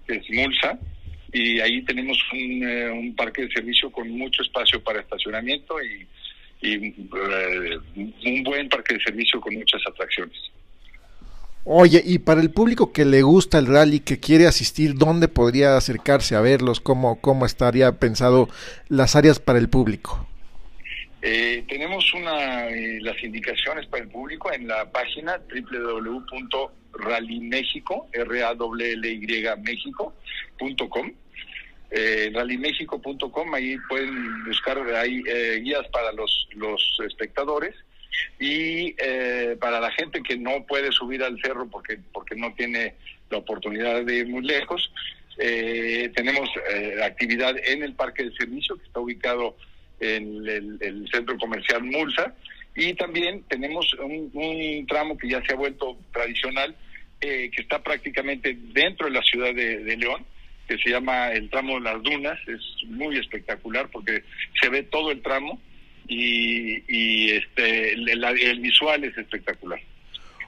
[0.06, 0.78] que es Mulsa,
[1.32, 6.06] y ahí tenemos un, un parque de servicio con mucho espacio para estacionamiento y
[6.64, 7.78] y eh,
[8.26, 10.38] un buen parque de servicio con muchas atracciones.
[11.66, 15.78] Oye, y para el público que le gusta el rally, que quiere asistir, ¿dónde podría
[15.78, 16.80] acercarse a verlos?
[16.80, 18.50] ¿Cómo, cómo estaría pensado
[18.88, 20.28] las áreas para el público?
[21.22, 28.52] Eh, tenemos una, eh, las indicaciones para el público en la página www.rallymexico, r a
[28.52, 28.56] y
[31.96, 37.72] eh, rallymexico.com, ahí pueden buscar hay eh, guías para los, los espectadores
[38.38, 42.94] y eh, para la gente que no puede subir al cerro porque, porque no tiene
[43.30, 44.92] la oportunidad de ir muy lejos,
[45.38, 46.48] eh, tenemos
[47.02, 49.56] actividad en el parque de servicio que está ubicado
[50.00, 52.34] en el, centro comercial Mulsa.
[52.76, 56.74] Y también tenemos un, tramo que ya se ha vuelto tradicional
[57.20, 60.24] que está prácticamente dentro de la ciudad de León
[60.66, 64.22] que se llama el tramo de las dunas, es muy espectacular porque
[64.60, 65.60] se ve todo el tramo
[66.08, 69.80] y, y este el, visual es espectacular.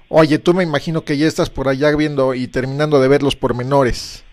[0.09, 3.37] Oye, tú me imagino que ya estás por allá viendo y terminando de ver los
[3.37, 4.25] pormenores.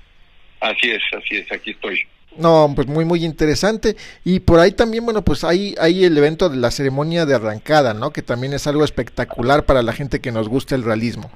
[0.60, 2.00] Así es, así es, aquí estoy.
[2.38, 6.50] No, pues muy muy interesante y por ahí también bueno pues hay hay el evento
[6.50, 8.12] de la ceremonia de arrancada, ¿no?
[8.12, 11.32] Que también es algo espectacular para la gente que nos gusta el realismo.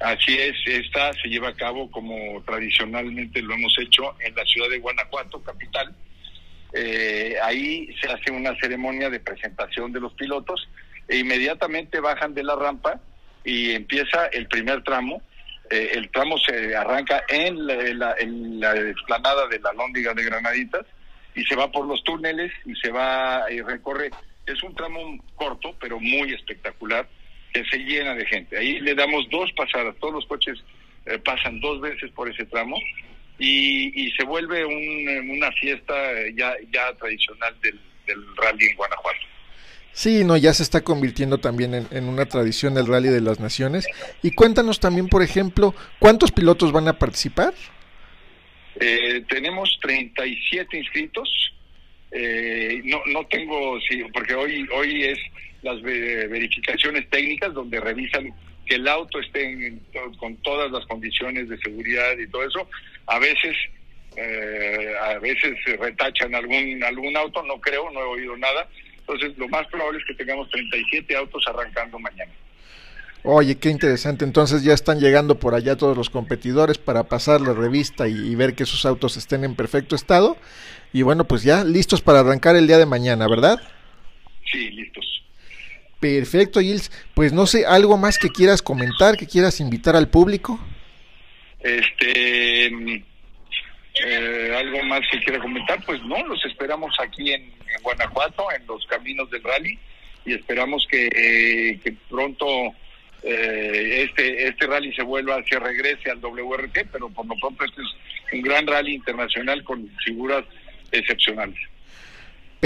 [0.00, 4.68] Así es, esta se lleva a cabo como tradicionalmente lo hemos hecho en la ciudad
[4.68, 5.94] de Guanajuato, capital.
[6.78, 10.68] Eh, ahí se hace una ceremonia de presentación de los pilotos
[11.08, 13.00] e inmediatamente bajan de la rampa
[13.44, 15.22] y empieza el primer tramo.
[15.70, 20.84] Eh, el tramo se arranca en la, en la, explanada de la Lóndiga de Granaditas
[21.34, 24.10] y se va por los túneles y se va y recorre.
[24.44, 27.08] Es un tramo corto, pero muy espectacular
[27.64, 28.58] se llena de gente.
[28.58, 30.58] Ahí le damos dos pasadas, todos los coches
[31.06, 32.76] eh, pasan dos veces por ese tramo
[33.38, 35.94] y, se vuelve una fiesta
[36.34, 37.78] ya, ya tradicional del,
[38.36, 39.18] rally en Guanajuato.
[39.92, 43.86] Sí, no, ya se está convirtiendo también en, una tradición del Rally de las Naciones.
[44.22, 47.54] Y cuéntanos también, por ejemplo, ¿cuántos pilotos van a participar?
[48.78, 51.28] Eh, tenemos 37 inscritos.
[52.10, 55.18] Eh, no, no tengo, sí, porque hoy, hoy es
[55.62, 58.34] las verificaciones técnicas donde revisan
[58.66, 59.78] que el auto esté
[60.18, 62.68] con todas las condiciones de seguridad y todo eso.
[63.06, 63.56] A veces
[64.16, 68.68] eh, a veces retachan algún algún auto, no creo, no he oído nada.
[68.98, 72.32] Entonces, lo más probable es que tengamos 37 autos arrancando mañana.
[73.22, 74.24] Oye, qué interesante.
[74.24, 78.54] Entonces ya están llegando por allá todos los competidores para pasar la revista y, ver
[78.54, 80.36] que sus autos estén en perfecto estado.
[80.92, 83.60] Y bueno, pues ya listos para arrancar el día de mañana, ¿verdad?
[84.50, 85.04] Sí, listos.
[86.00, 86.90] Perfecto, Gils.
[87.14, 90.60] Pues no sé, algo más que quieras comentar, que quieras invitar al público.
[91.60, 92.66] Este,
[94.04, 97.50] eh, algo más que quiera comentar, pues no, los esperamos aquí en,
[97.82, 99.78] Guanajuato, en los caminos del rally,
[100.24, 102.46] y esperamos que, pronto
[103.22, 107.82] eh, este este rally se vuelva, se regrese al WRT, pero por lo pronto este
[107.82, 107.88] es
[108.32, 110.44] un gran rally internacional con figuras
[110.92, 111.58] excepcionales.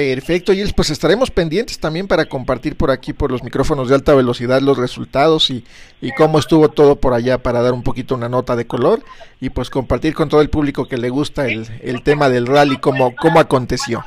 [0.00, 4.14] Perfecto, y pues estaremos pendientes también para compartir por aquí, por los micrófonos de alta
[4.14, 5.64] velocidad, los resultados y,
[6.00, 9.02] y, cómo estuvo todo por allá para dar un poquito una nota de color
[9.40, 12.78] y pues compartir con todo el público que le gusta el, el tema del rally,
[12.78, 14.04] cómo, cómo aconteció.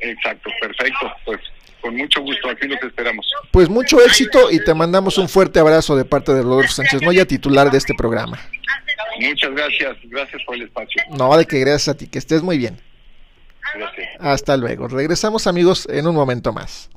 [0.00, 1.40] Exacto, perfecto, pues
[1.80, 3.26] con mucho gusto, aquí los esperamos.
[3.52, 7.26] Pues mucho éxito y te mandamos un fuerte abrazo de parte de Rodolfo Sánchez Noya,
[7.26, 8.40] titular de este programa.
[9.20, 11.02] Muchas gracias, gracias por el espacio.
[11.10, 12.76] No, de que gracias a ti, que estés muy bien.
[14.18, 14.88] Hasta luego.
[14.88, 16.90] Regresamos amigos en un momento más.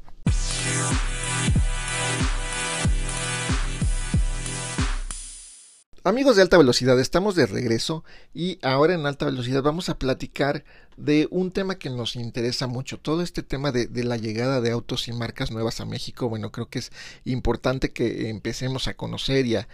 [6.08, 10.64] Amigos de alta velocidad, estamos de regreso y ahora en alta velocidad vamos a platicar
[10.98, 15.08] de un tema que nos interesa mucho, todo este tema de, la llegada de autos
[15.08, 16.28] y marcas nuevas a México.
[16.28, 16.92] Bueno, creo que es
[17.24, 19.68] importante que empecemos a conocer y a,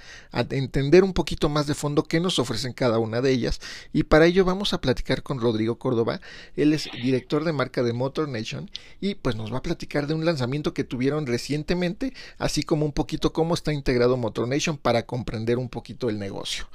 [0.50, 3.62] entender un poquito más de fondo qué nos ofrecen cada una de ellas.
[3.94, 6.20] Y para ello vamos a platicar con Rodrigo Córdoba,
[6.56, 10.14] él es director de marca de Motor Nation y pues nos va a platicar de
[10.14, 15.06] un lanzamiento que tuvieron recientemente, así como un poquito cómo está integrado Motor Nation para
[15.06, 16.68] comprender un poquito el negocio.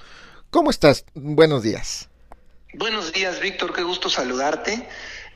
[0.50, 1.04] ¿Cómo estás?
[1.14, 2.08] Buenos días.
[2.74, 4.86] Buenos días, Víctor, qué gusto saludarte.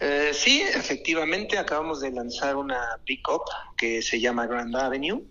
[0.01, 3.45] Eh, sí, efectivamente, acabamos de lanzar una pickup
[3.79, 5.23] que se llama Grand Avenue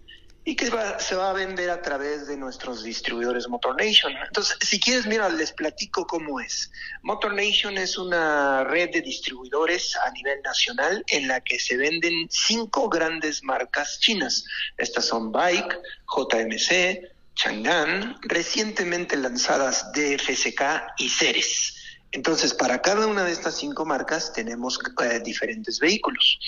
[0.44, 0.66] y que
[0.98, 4.14] se va a vender a través de nuestros distribuidores Motor Nation.
[4.18, 6.72] Entonces, si quieres, mira, les platico cómo es.
[7.04, 12.28] Motor Nation es una red de distribuidores a nivel nacional en la que se venden
[12.32, 14.44] cinco grandes marcas chinas.
[14.80, 15.78] Estas son Bike,
[16.18, 20.62] JMC, Chang'an, recientemente lanzadas DFSK
[20.98, 21.78] y Ceres.
[22.14, 26.40] Entonces, para cada una de estas cinco marcas tenemos eh, diferentes vehículos.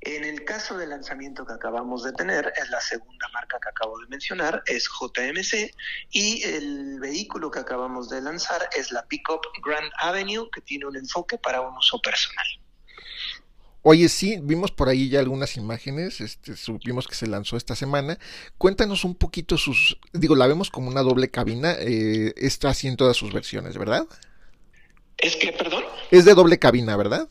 [0.00, 4.00] En el caso del lanzamiento que acabamos de tener, es la segunda marca que acabo
[4.00, 5.74] de mencionar, es JMC,
[6.10, 10.96] y el vehículo que acabamos de lanzar es la Pickup Grand Avenue, que tiene un
[10.96, 12.46] enfoque para un uso personal.
[13.84, 18.18] Oye, sí, vimos por ahí ya algunas imágenes, este, supimos que se lanzó esta semana.
[18.58, 22.96] Cuéntanos un poquito sus, digo, la vemos como una doble cabina, eh, está así en
[22.96, 24.06] todas sus versiones, ¿verdad?
[25.22, 25.84] Es que, perdón.
[26.10, 27.28] Es de doble cabina, ¿verdad?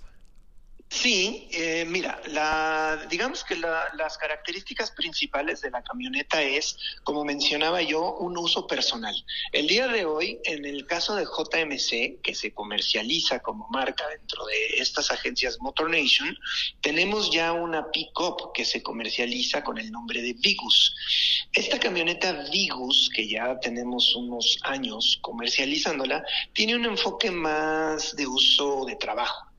[0.91, 7.81] Sí, eh, mira, la, digamos que las características principales de la camioneta es, como mencionaba
[7.81, 9.15] yo, un uso personal.
[9.53, 14.45] El día de hoy, en el caso de JMC, que se comercializa como marca dentro
[14.45, 16.37] de estas agencias Motor Nation,
[16.81, 20.93] tenemos ya una pick-up que se comercializa con el nombre de Vigus.
[21.53, 28.85] Esta camioneta Vigus, que ya tenemos unos años comercializándola, tiene un enfoque más de uso
[28.85, 29.50] de trabajo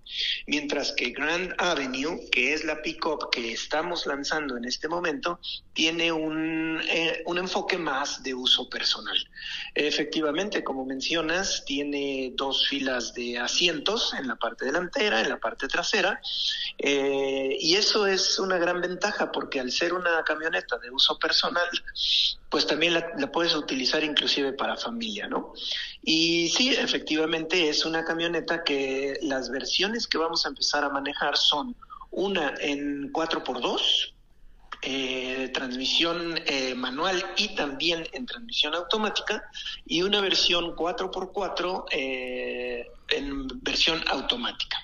[0.47, 5.41] Mientras que Grand Avenue, que es la pick-up que estamos lanzando en este momento,
[5.73, 9.17] tiene un, eh, un enfoque más de uso personal.
[9.75, 15.69] Efectivamente, como mencionas, tiene dos filas de asientos en la parte delantera, en la parte
[15.69, 16.21] trasera,
[16.79, 21.69] eh, y eso es una gran ventaja porque al ser una camioneta de uso personal,
[22.51, 25.55] pues también la, la puedes utilizar inclusive para familia, ¿no?
[26.03, 31.37] Y sí, efectivamente es una camioneta que las versiones que vamos a empezar a manejar
[31.37, 31.77] son
[32.11, 34.13] una en 4x2,
[34.85, 39.49] eh, transmisión eh, manual y también en transmisión automática
[39.87, 44.77] y una versión 4x4 eh, en versión automática.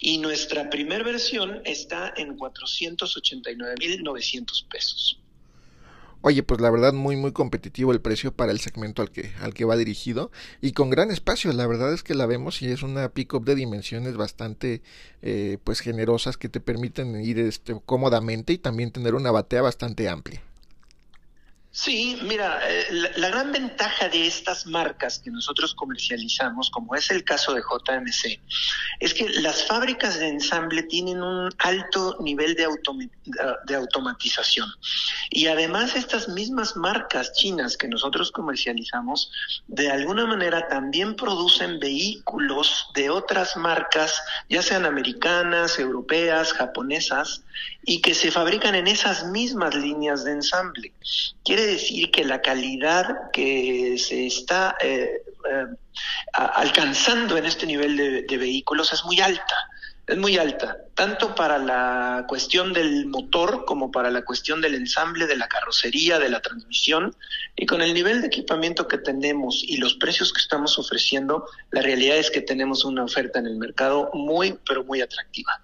[0.00, 5.20] Y nuestra primera versión está en 489.900 pesos.
[6.22, 9.54] Oye, pues la verdad muy muy competitivo el precio para el segmento al que al
[9.54, 11.52] que va dirigido y con gran espacio.
[11.52, 14.82] La verdad es que la vemos y es una pickup de dimensiones bastante
[15.22, 20.08] eh, pues generosas que te permiten ir este, cómodamente y también tener una batea bastante
[20.08, 20.42] amplia.
[21.76, 27.22] Sí, mira, eh, la, gran ventaja de estas marcas que nosotros comercializamos, como es el
[27.22, 28.40] caso de JMC,
[28.98, 32.66] es que las fábricas de ensamble tienen un alto nivel de,
[33.66, 34.70] de automatización.
[35.28, 39.30] Y además estas mismas marcas chinas que nosotros comercializamos,
[39.66, 47.42] de alguna manera también producen vehículos de otras marcas, ya sean americanas, europeas, japonesas,
[47.84, 50.92] y que se fabrican en esas mismas líneas de ensamble.
[51.44, 55.66] Quiere decir que la calidad que se está eh, eh,
[56.32, 59.54] alcanzando en este nivel de, vehículos es muy alta
[60.06, 65.26] es muy alta, tanto para la cuestión del motor como para la cuestión del ensamble,
[65.26, 67.16] de la carrocería, de la transmisión.
[67.56, 71.82] Y con el nivel de equipamiento que tenemos y los precios que estamos ofreciendo, la
[71.82, 75.60] realidad es que tenemos una oferta en el mercado muy, pero muy atractiva.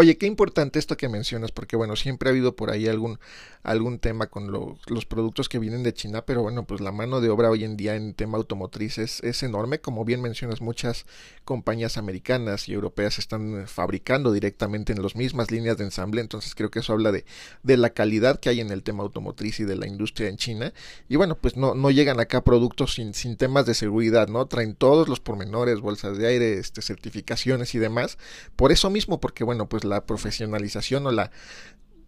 [0.00, 3.18] Oye, qué importante esto que mencionas, porque bueno, siempre ha habido por ahí algún,
[3.62, 7.30] algún tema con los productos que vienen de China, pero bueno, pues la mano de
[7.30, 9.80] obra hoy en día en tema automotriz es, es enorme.
[9.80, 11.06] Como bien mencionas, muchas
[11.44, 16.70] compañías americanas y europeas están fabricando directamente en las mismas líneas de ensamble, entonces creo
[16.70, 17.24] que eso habla de,
[17.62, 20.72] de la calidad que hay en el tema automotriz y de la industria en China.
[21.08, 24.46] Y bueno, pues no, no llegan acá productos sin, sin temas de seguridad, ¿no?
[24.46, 28.18] Traen todos los pormenores, bolsas de aire, este, certificaciones y demás.
[28.56, 31.30] Por eso mismo, porque bueno, pues la profesionalización o la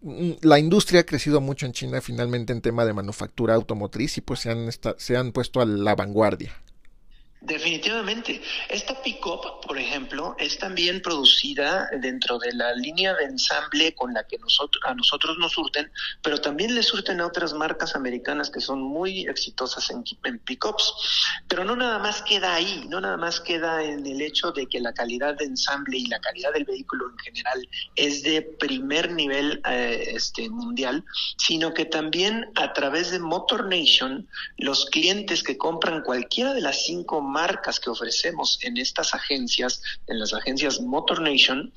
[0.03, 4.41] la industria ha crecido mucho en China finalmente en tema de manufactura automotriz y pues
[4.41, 6.53] se han, se han puesto a la vanguardia.
[7.45, 8.41] Definitivamente.
[8.69, 14.23] Esta pick-up, por ejemplo, es también producida dentro de la línea de ensamble con la
[14.29, 15.91] que nosotros, a nosotros nos surten,
[16.23, 20.95] pero también le surten a otras marcas americanas que son muy exitosas en, en pick-ups.
[21.49, 24.79] Pero no nada más queda ahí, no nada más queda en el hecho de que
[24.79, 29.61] la calidad de ensamble y la calidad del vehículo en general es de primer nivel
[29.69, 31.05] eh, este, mundial,
[31.39, 34.29] sino que también a través de Motor Nation,
[34.59, 40.19] los clientes que compran cualquiera de las cinco marcas que ofrecemos en estas agencias, en
[40.19, 41.73] las agencias Motor Nation,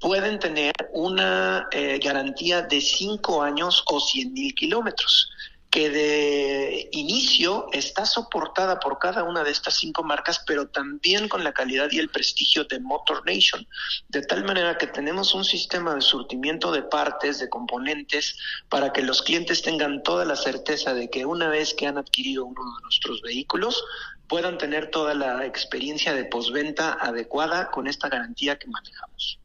[0.00, 5.30] pueden tener una eh, garantía de cinco años o 100 mil kilómetros
[5.74, 11.42] que de inicio está soportada por cada una de estas cinco marcas, pero también con
[11.42, 13.66] la calidad y el prestigio de Motor Nation,
[14.08, 18.36] de tal manera que tenemos un sistema de surtimiento de partes, de componentes,
[18.68, 22.44] para que los clientes tengan toda la certeza de que una vez que han adquirido
[22.44, 23.82] uno de nuestros vehículos,
[24.28, 29.38] puedan tener toda la experiencia de posventa adecuada con esta garantía que manejamos.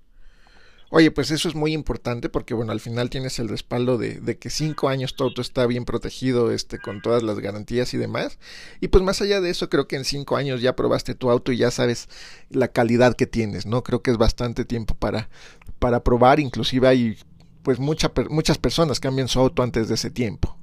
[0.91, 4.39] Oye, pues eso es muy importante porque, bueno, al final tienes el respaldo de, de,
[4.39, 8.39] que cinco años tu auto está bien protegido, este, con todas las garantías y demás.
[8.81, 11.51] Y pues más allá de eso, creo que en cinco años ya probaste tu auto
[11.51, 12.09] y ya sabes
[12.49, 13.83] la calidad que tienes, ¿no?
[13.83, 15.29] Creo que es bastante tiempo para,
[15.77, 17.19] para probar, inclusive hay,
[17.61, 20.58] pues, mucha, muchas personas cambian su auto antes de ese tiempo.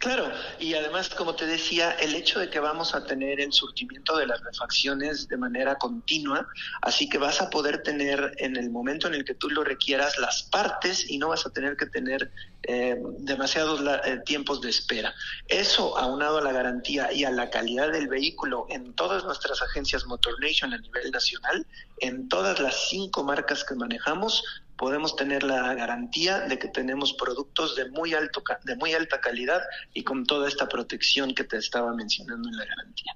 [0.00, 4.16] Claro, y además, como te decía, el hecho de que vamos a tener el surtimiento
[4.16, 6.48] de las refacciones de manera continua,
[6.80, 10.18] así que vas a poder tener en el momento en el que tú lo requieras
[10.18, 12.32] las partes y no vas a tener que tener
[12.62, 15.14] eh, demasiados la, eh, tiempos de espera.
[15.48, 20.06] Eso, aunado a la garantía y a la calidad del vehículo en todas nuestras agencias
[20.06, 21.66] Motor Nation a nivel nacional,
[21.98, 24.42] en todas las cinco marcas que manejamos,
[24.80, 29.60] podemos tener la garantía de que tenemos productos de muy alto de muy alta calidad
[29.92, 33.14] y con toda esta protección que te estaba mencionando en la garantía.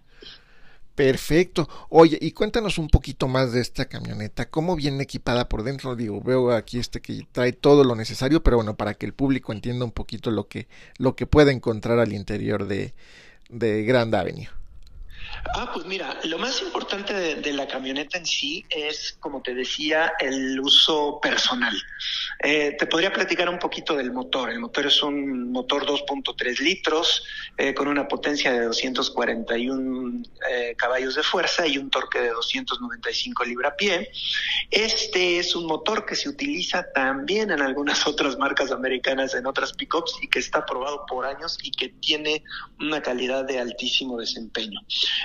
[0.95, 1.67] Perfecto.
[1.89, 4.51] Oye, y cuéntanos un poquito más de esta camioneta.
[4.51, 5.97] ¿Cómo viene equipada por dentro?
[5.97, 9.55] Digo, veo aquí este que trae todo lo necesario, pero bueno, para que el público
[9.55, 12.93] entienda un poquito lo que, lo que puede encontrar al interior de,
[13.49, 14.51] de Grand Avenue.
[15.53, 20.15] Ah, pues mira, lo más importante de, la camioneta en sí es, como te decía,
[20.19, 21.75] el uso personal.
[22.43, 24.51] Eh, te podría platicar un poquito del motor.
[24.51, 27.25] El motor es un motor 2.3 litros
[27.57, 33.45] eh, con una potencia de 241 eh, caballos de fuerza y un torque de 295
[33.45, 34.11] libra-pie.
[34.71, 39.73] Este es un motor que se utiliza también en algunas otras marcas americanas, en otras
[39.73, 42.43] pickups y que está probado por años y que tiene
[42.81, 44.81] una calidad de altísimo desempeño.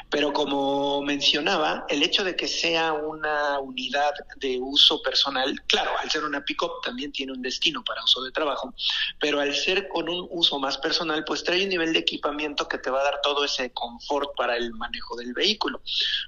[0.09, 6.09] Pero como mencionaba, el hecho de que sea una unidad de uso personal, claro, al
[6.09, 8.73] ser una pick-up también tiene un destino para uso de trabajo,
[9.19, 12.79] pero al ser con un uso más personal, pues trae un nivel de equipamiento que
[12.79, 15.81] te va a dar todo ese confort para el manejo del vehículo,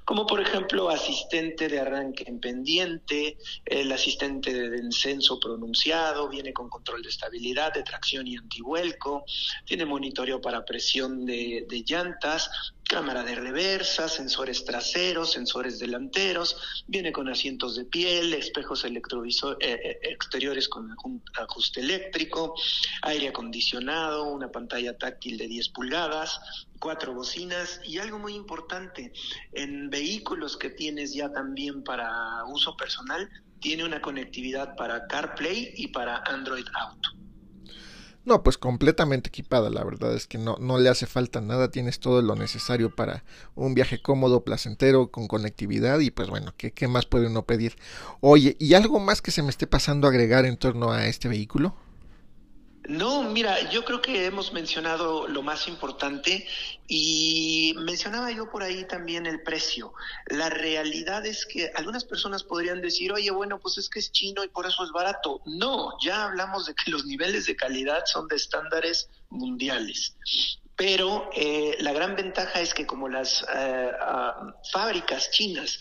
[0.05, 6.69] como por ejemplo asistente de arranque en pendiente, el asistente de descenso pronunciado, viene con
[6.69, 9.25] control de estabilidad, de tracción y antivuelco,
[9.65, 12.49] tiene monitoreo para presión de, de llantas,
[12.91, 19.97] cámara de reversa, sensores traseros, sensores delanteros, viene con asientos de piel, espejos electrovisor, eh,
[20.03, 20.93] exteriores con
[21.39, 22.53] ajuste eléctrico,
[23.03, 26.41] aire acondicionado, una pantalla táctil de 10 pulgadas,
[26.81, 29.13] cuatro bocinas y algo muy importante,
[29.53, 33.29] en vehículos que tienes ya también para uso personal,
[33.61, 37.09] tiene una conectividad para CarPlay y para Android Auto.
[38.23, 41.99] No, pues completamente equipada, la verdad es que no, no le hace falta nada, tienes
[41.99, 43.23] todo lo necesario para
[43.55, 47.77] un viaje cómodo, placentero, con conectividad y pues bueno, ¿qué, qué más puede uno pedir?
[48.19, 51.29] Oye, ¿y algo más que se me esté pasando a agregar en torno a este
[51.29, 51.75] vehículo?
[52.87, 56.47] No, mira, yo creo que hemos mencionado lo más importante
[56.87, 59.93] y mencionaba yo por ahí también el precio.
[60.25, 64.43] La realidad es que algunas personas podrían decir, oye, bueno, pues es que es chino
[64.43, 65.41] y por eso es barato.
[65.45, 70.17] No, ya hablamos de que los niveles de calidad son de estándares mundiales.
[70.75, 75.79] Pero eh, la gran ventaja es que como las uh, fábricas chinas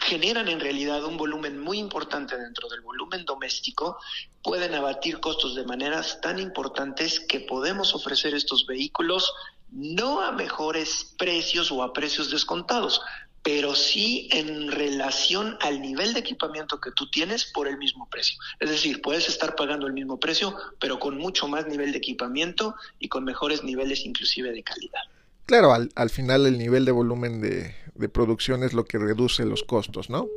[0.00, 3.98] generan en realidad un volumen muy importante dentro del volumen doméstico,
[4.42, 9.32] pueden abatir costos de maneras tan importantes que podemos ofrecer estos vehículos
[9.72, 13.00] no a mejores precios o a precios descontados,
[13.42, 18.38] pero sí en relación al nivel de equipamiento que tú tienes por el mismo precio.
[18.60, 22.76] Es decir, puedes estar pagando el mismo precio, pero con mucho más nivel de equipamiento
[23.00, 25.02] y con mejores niveles inclusive de calidad.
[25.46, 29.44] Claro, al, al final el nivel de volumen de, de producción es lo que reduce
[29.44, 30.28] los costos, ¿no?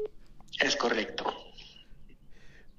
[0.59, 1.25] Es correcto.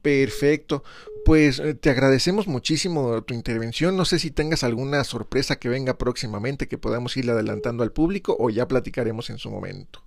[0.02, 0.84] Perfecto.
[1.24, 3.96] Pues eh, te agradecemos muchísimo tu intervención.
[3.96, 8.36] No sé si tengas alguna sorpresa que venga próximamente que podamos ir adelantando al público
[8.38, 10.05] o ya platicaremos en su momento.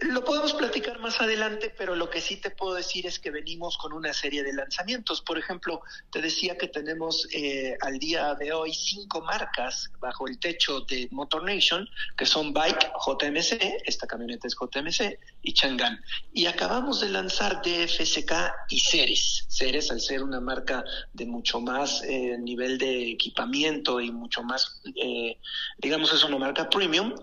[0.00, 3.78] Lo podemos platicar más adelante, pero lo que sí te puedo decir es que venimos
[3.78, 5.20] con una serie de lanzamientos.
[5.20, 10.40] Por ejemplo, te decía que tenemos eh, al día de hoy cinco marcas bajo el
[10.40, 16.02] techo de Motor Nation, que son Bike, JMC, esta camioneta es JMC, y Chang'an.
[16.32, 18.32] Y acabamos de lanzar DFSK
[18.70, 19.46] y Ceres.
[19.48, 24.82] Ceres, al ser una marca de mucho más eh, nivel de equipamiento y mucho más,
[24.96, 25.38] eh,
[25.78, 27.14] digamos, es una marca premium,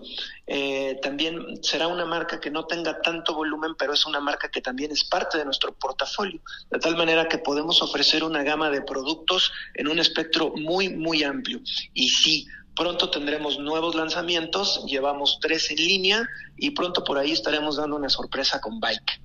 [1.00, 4.90] también será una marca que no tenga tanto volumen, pero es una marca que también
[4.92, 6.40] es parte de nuestro portafolio,
[6.70, 11.22] de tal manera que podemos ofrecer una gama de productos en un espectro muy, muy
[11.22, 11.60] amplio.
[11.94, 17.76] Y sí, pronto tendremos nuevos lanzamientos, llevamos tres en línea y pronto por ahí estaremos
[17.76, 19.22] dando una sorpresa con Bike.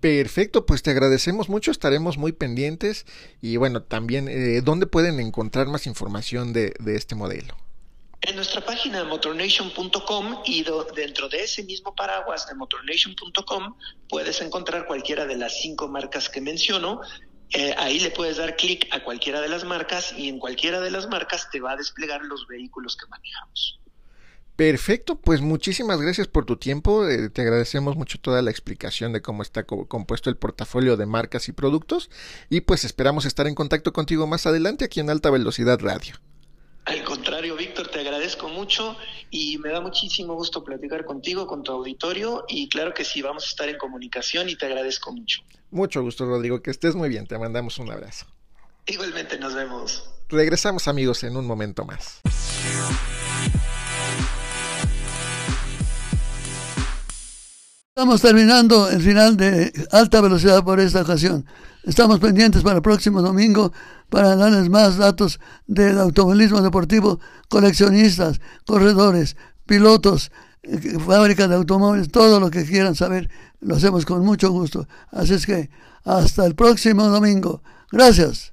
[0.00, 3.06] Perfecto, pues te agradecemos mucho, estaremos muy pendientes
[3.40, 7.56] y bueno, también, eh, ¿dónde pueden encontrar más información de, de este modelo?
[8.26, 10.64] En nuestra página motornation.com y
[10.96, 13.76] dentro de ese mismo paraguas de motornation.com
[14.08, 17.02] puedes encontrar cualquiera de las cinco marcas que menciono.
[17.50, 20.90] Eh, ahí le puedes dar clic a cualquiera de las marcas y en cualquiera de
[20.90, 23.78] las marcas te va a desplegar los vehículos que manejamos.
[24.56, 27.06] Perfecto, pues muchísimas gracias por tu tiempo.
[27.06, 31.50] Eh, te agradecemos mucho toda la explicación de cómo está compuesto el portafolio de marcas
[31.50, 32.08] y productos.
[32.48, 36.14] Y pues esperamos estar en contacto contigo más adelante aquí en Alta Velocidad Radio.
[36.86, 37.56] Al contrario,
[38.44, 38.96] agradezco mucho
[39.30, 43.44] y me da muchísimo gusto platicar contigo, con tu auditorio y claro que sí, vamos
[43.44, 45.42] a estar en comunicación y te agradezco mucho.
[45.70, 48.26] Mucho gusto, Rodrigo, que estés muy bien, te mandamos un abrazo.
[48.86, 50.08] Igualmente nos vemos.
[50.28, 52.20] Regresamos amigos en un momento más.
[57.96, 61.46] Estamos terminando el final de alta velocidad por esta ocasión.
[61.84, 63.72] Estamos pendientes para el próximo domingo
[64.14, 69.36] para darles más datos del automovilismo deportivo, coleccionistas, corredores,
[69.66, 70.30] pilotos,
[70.62, 73.28] eh, fábricas de automóviles, todo lo que quieran saber,
[73.60, 74.86] lo hacemos con mucho gusto.
[75.10, 75.68] Así es que
[76.04, 77.60] hasta el próximo domingo.
[77.90, 78.52] Gracias.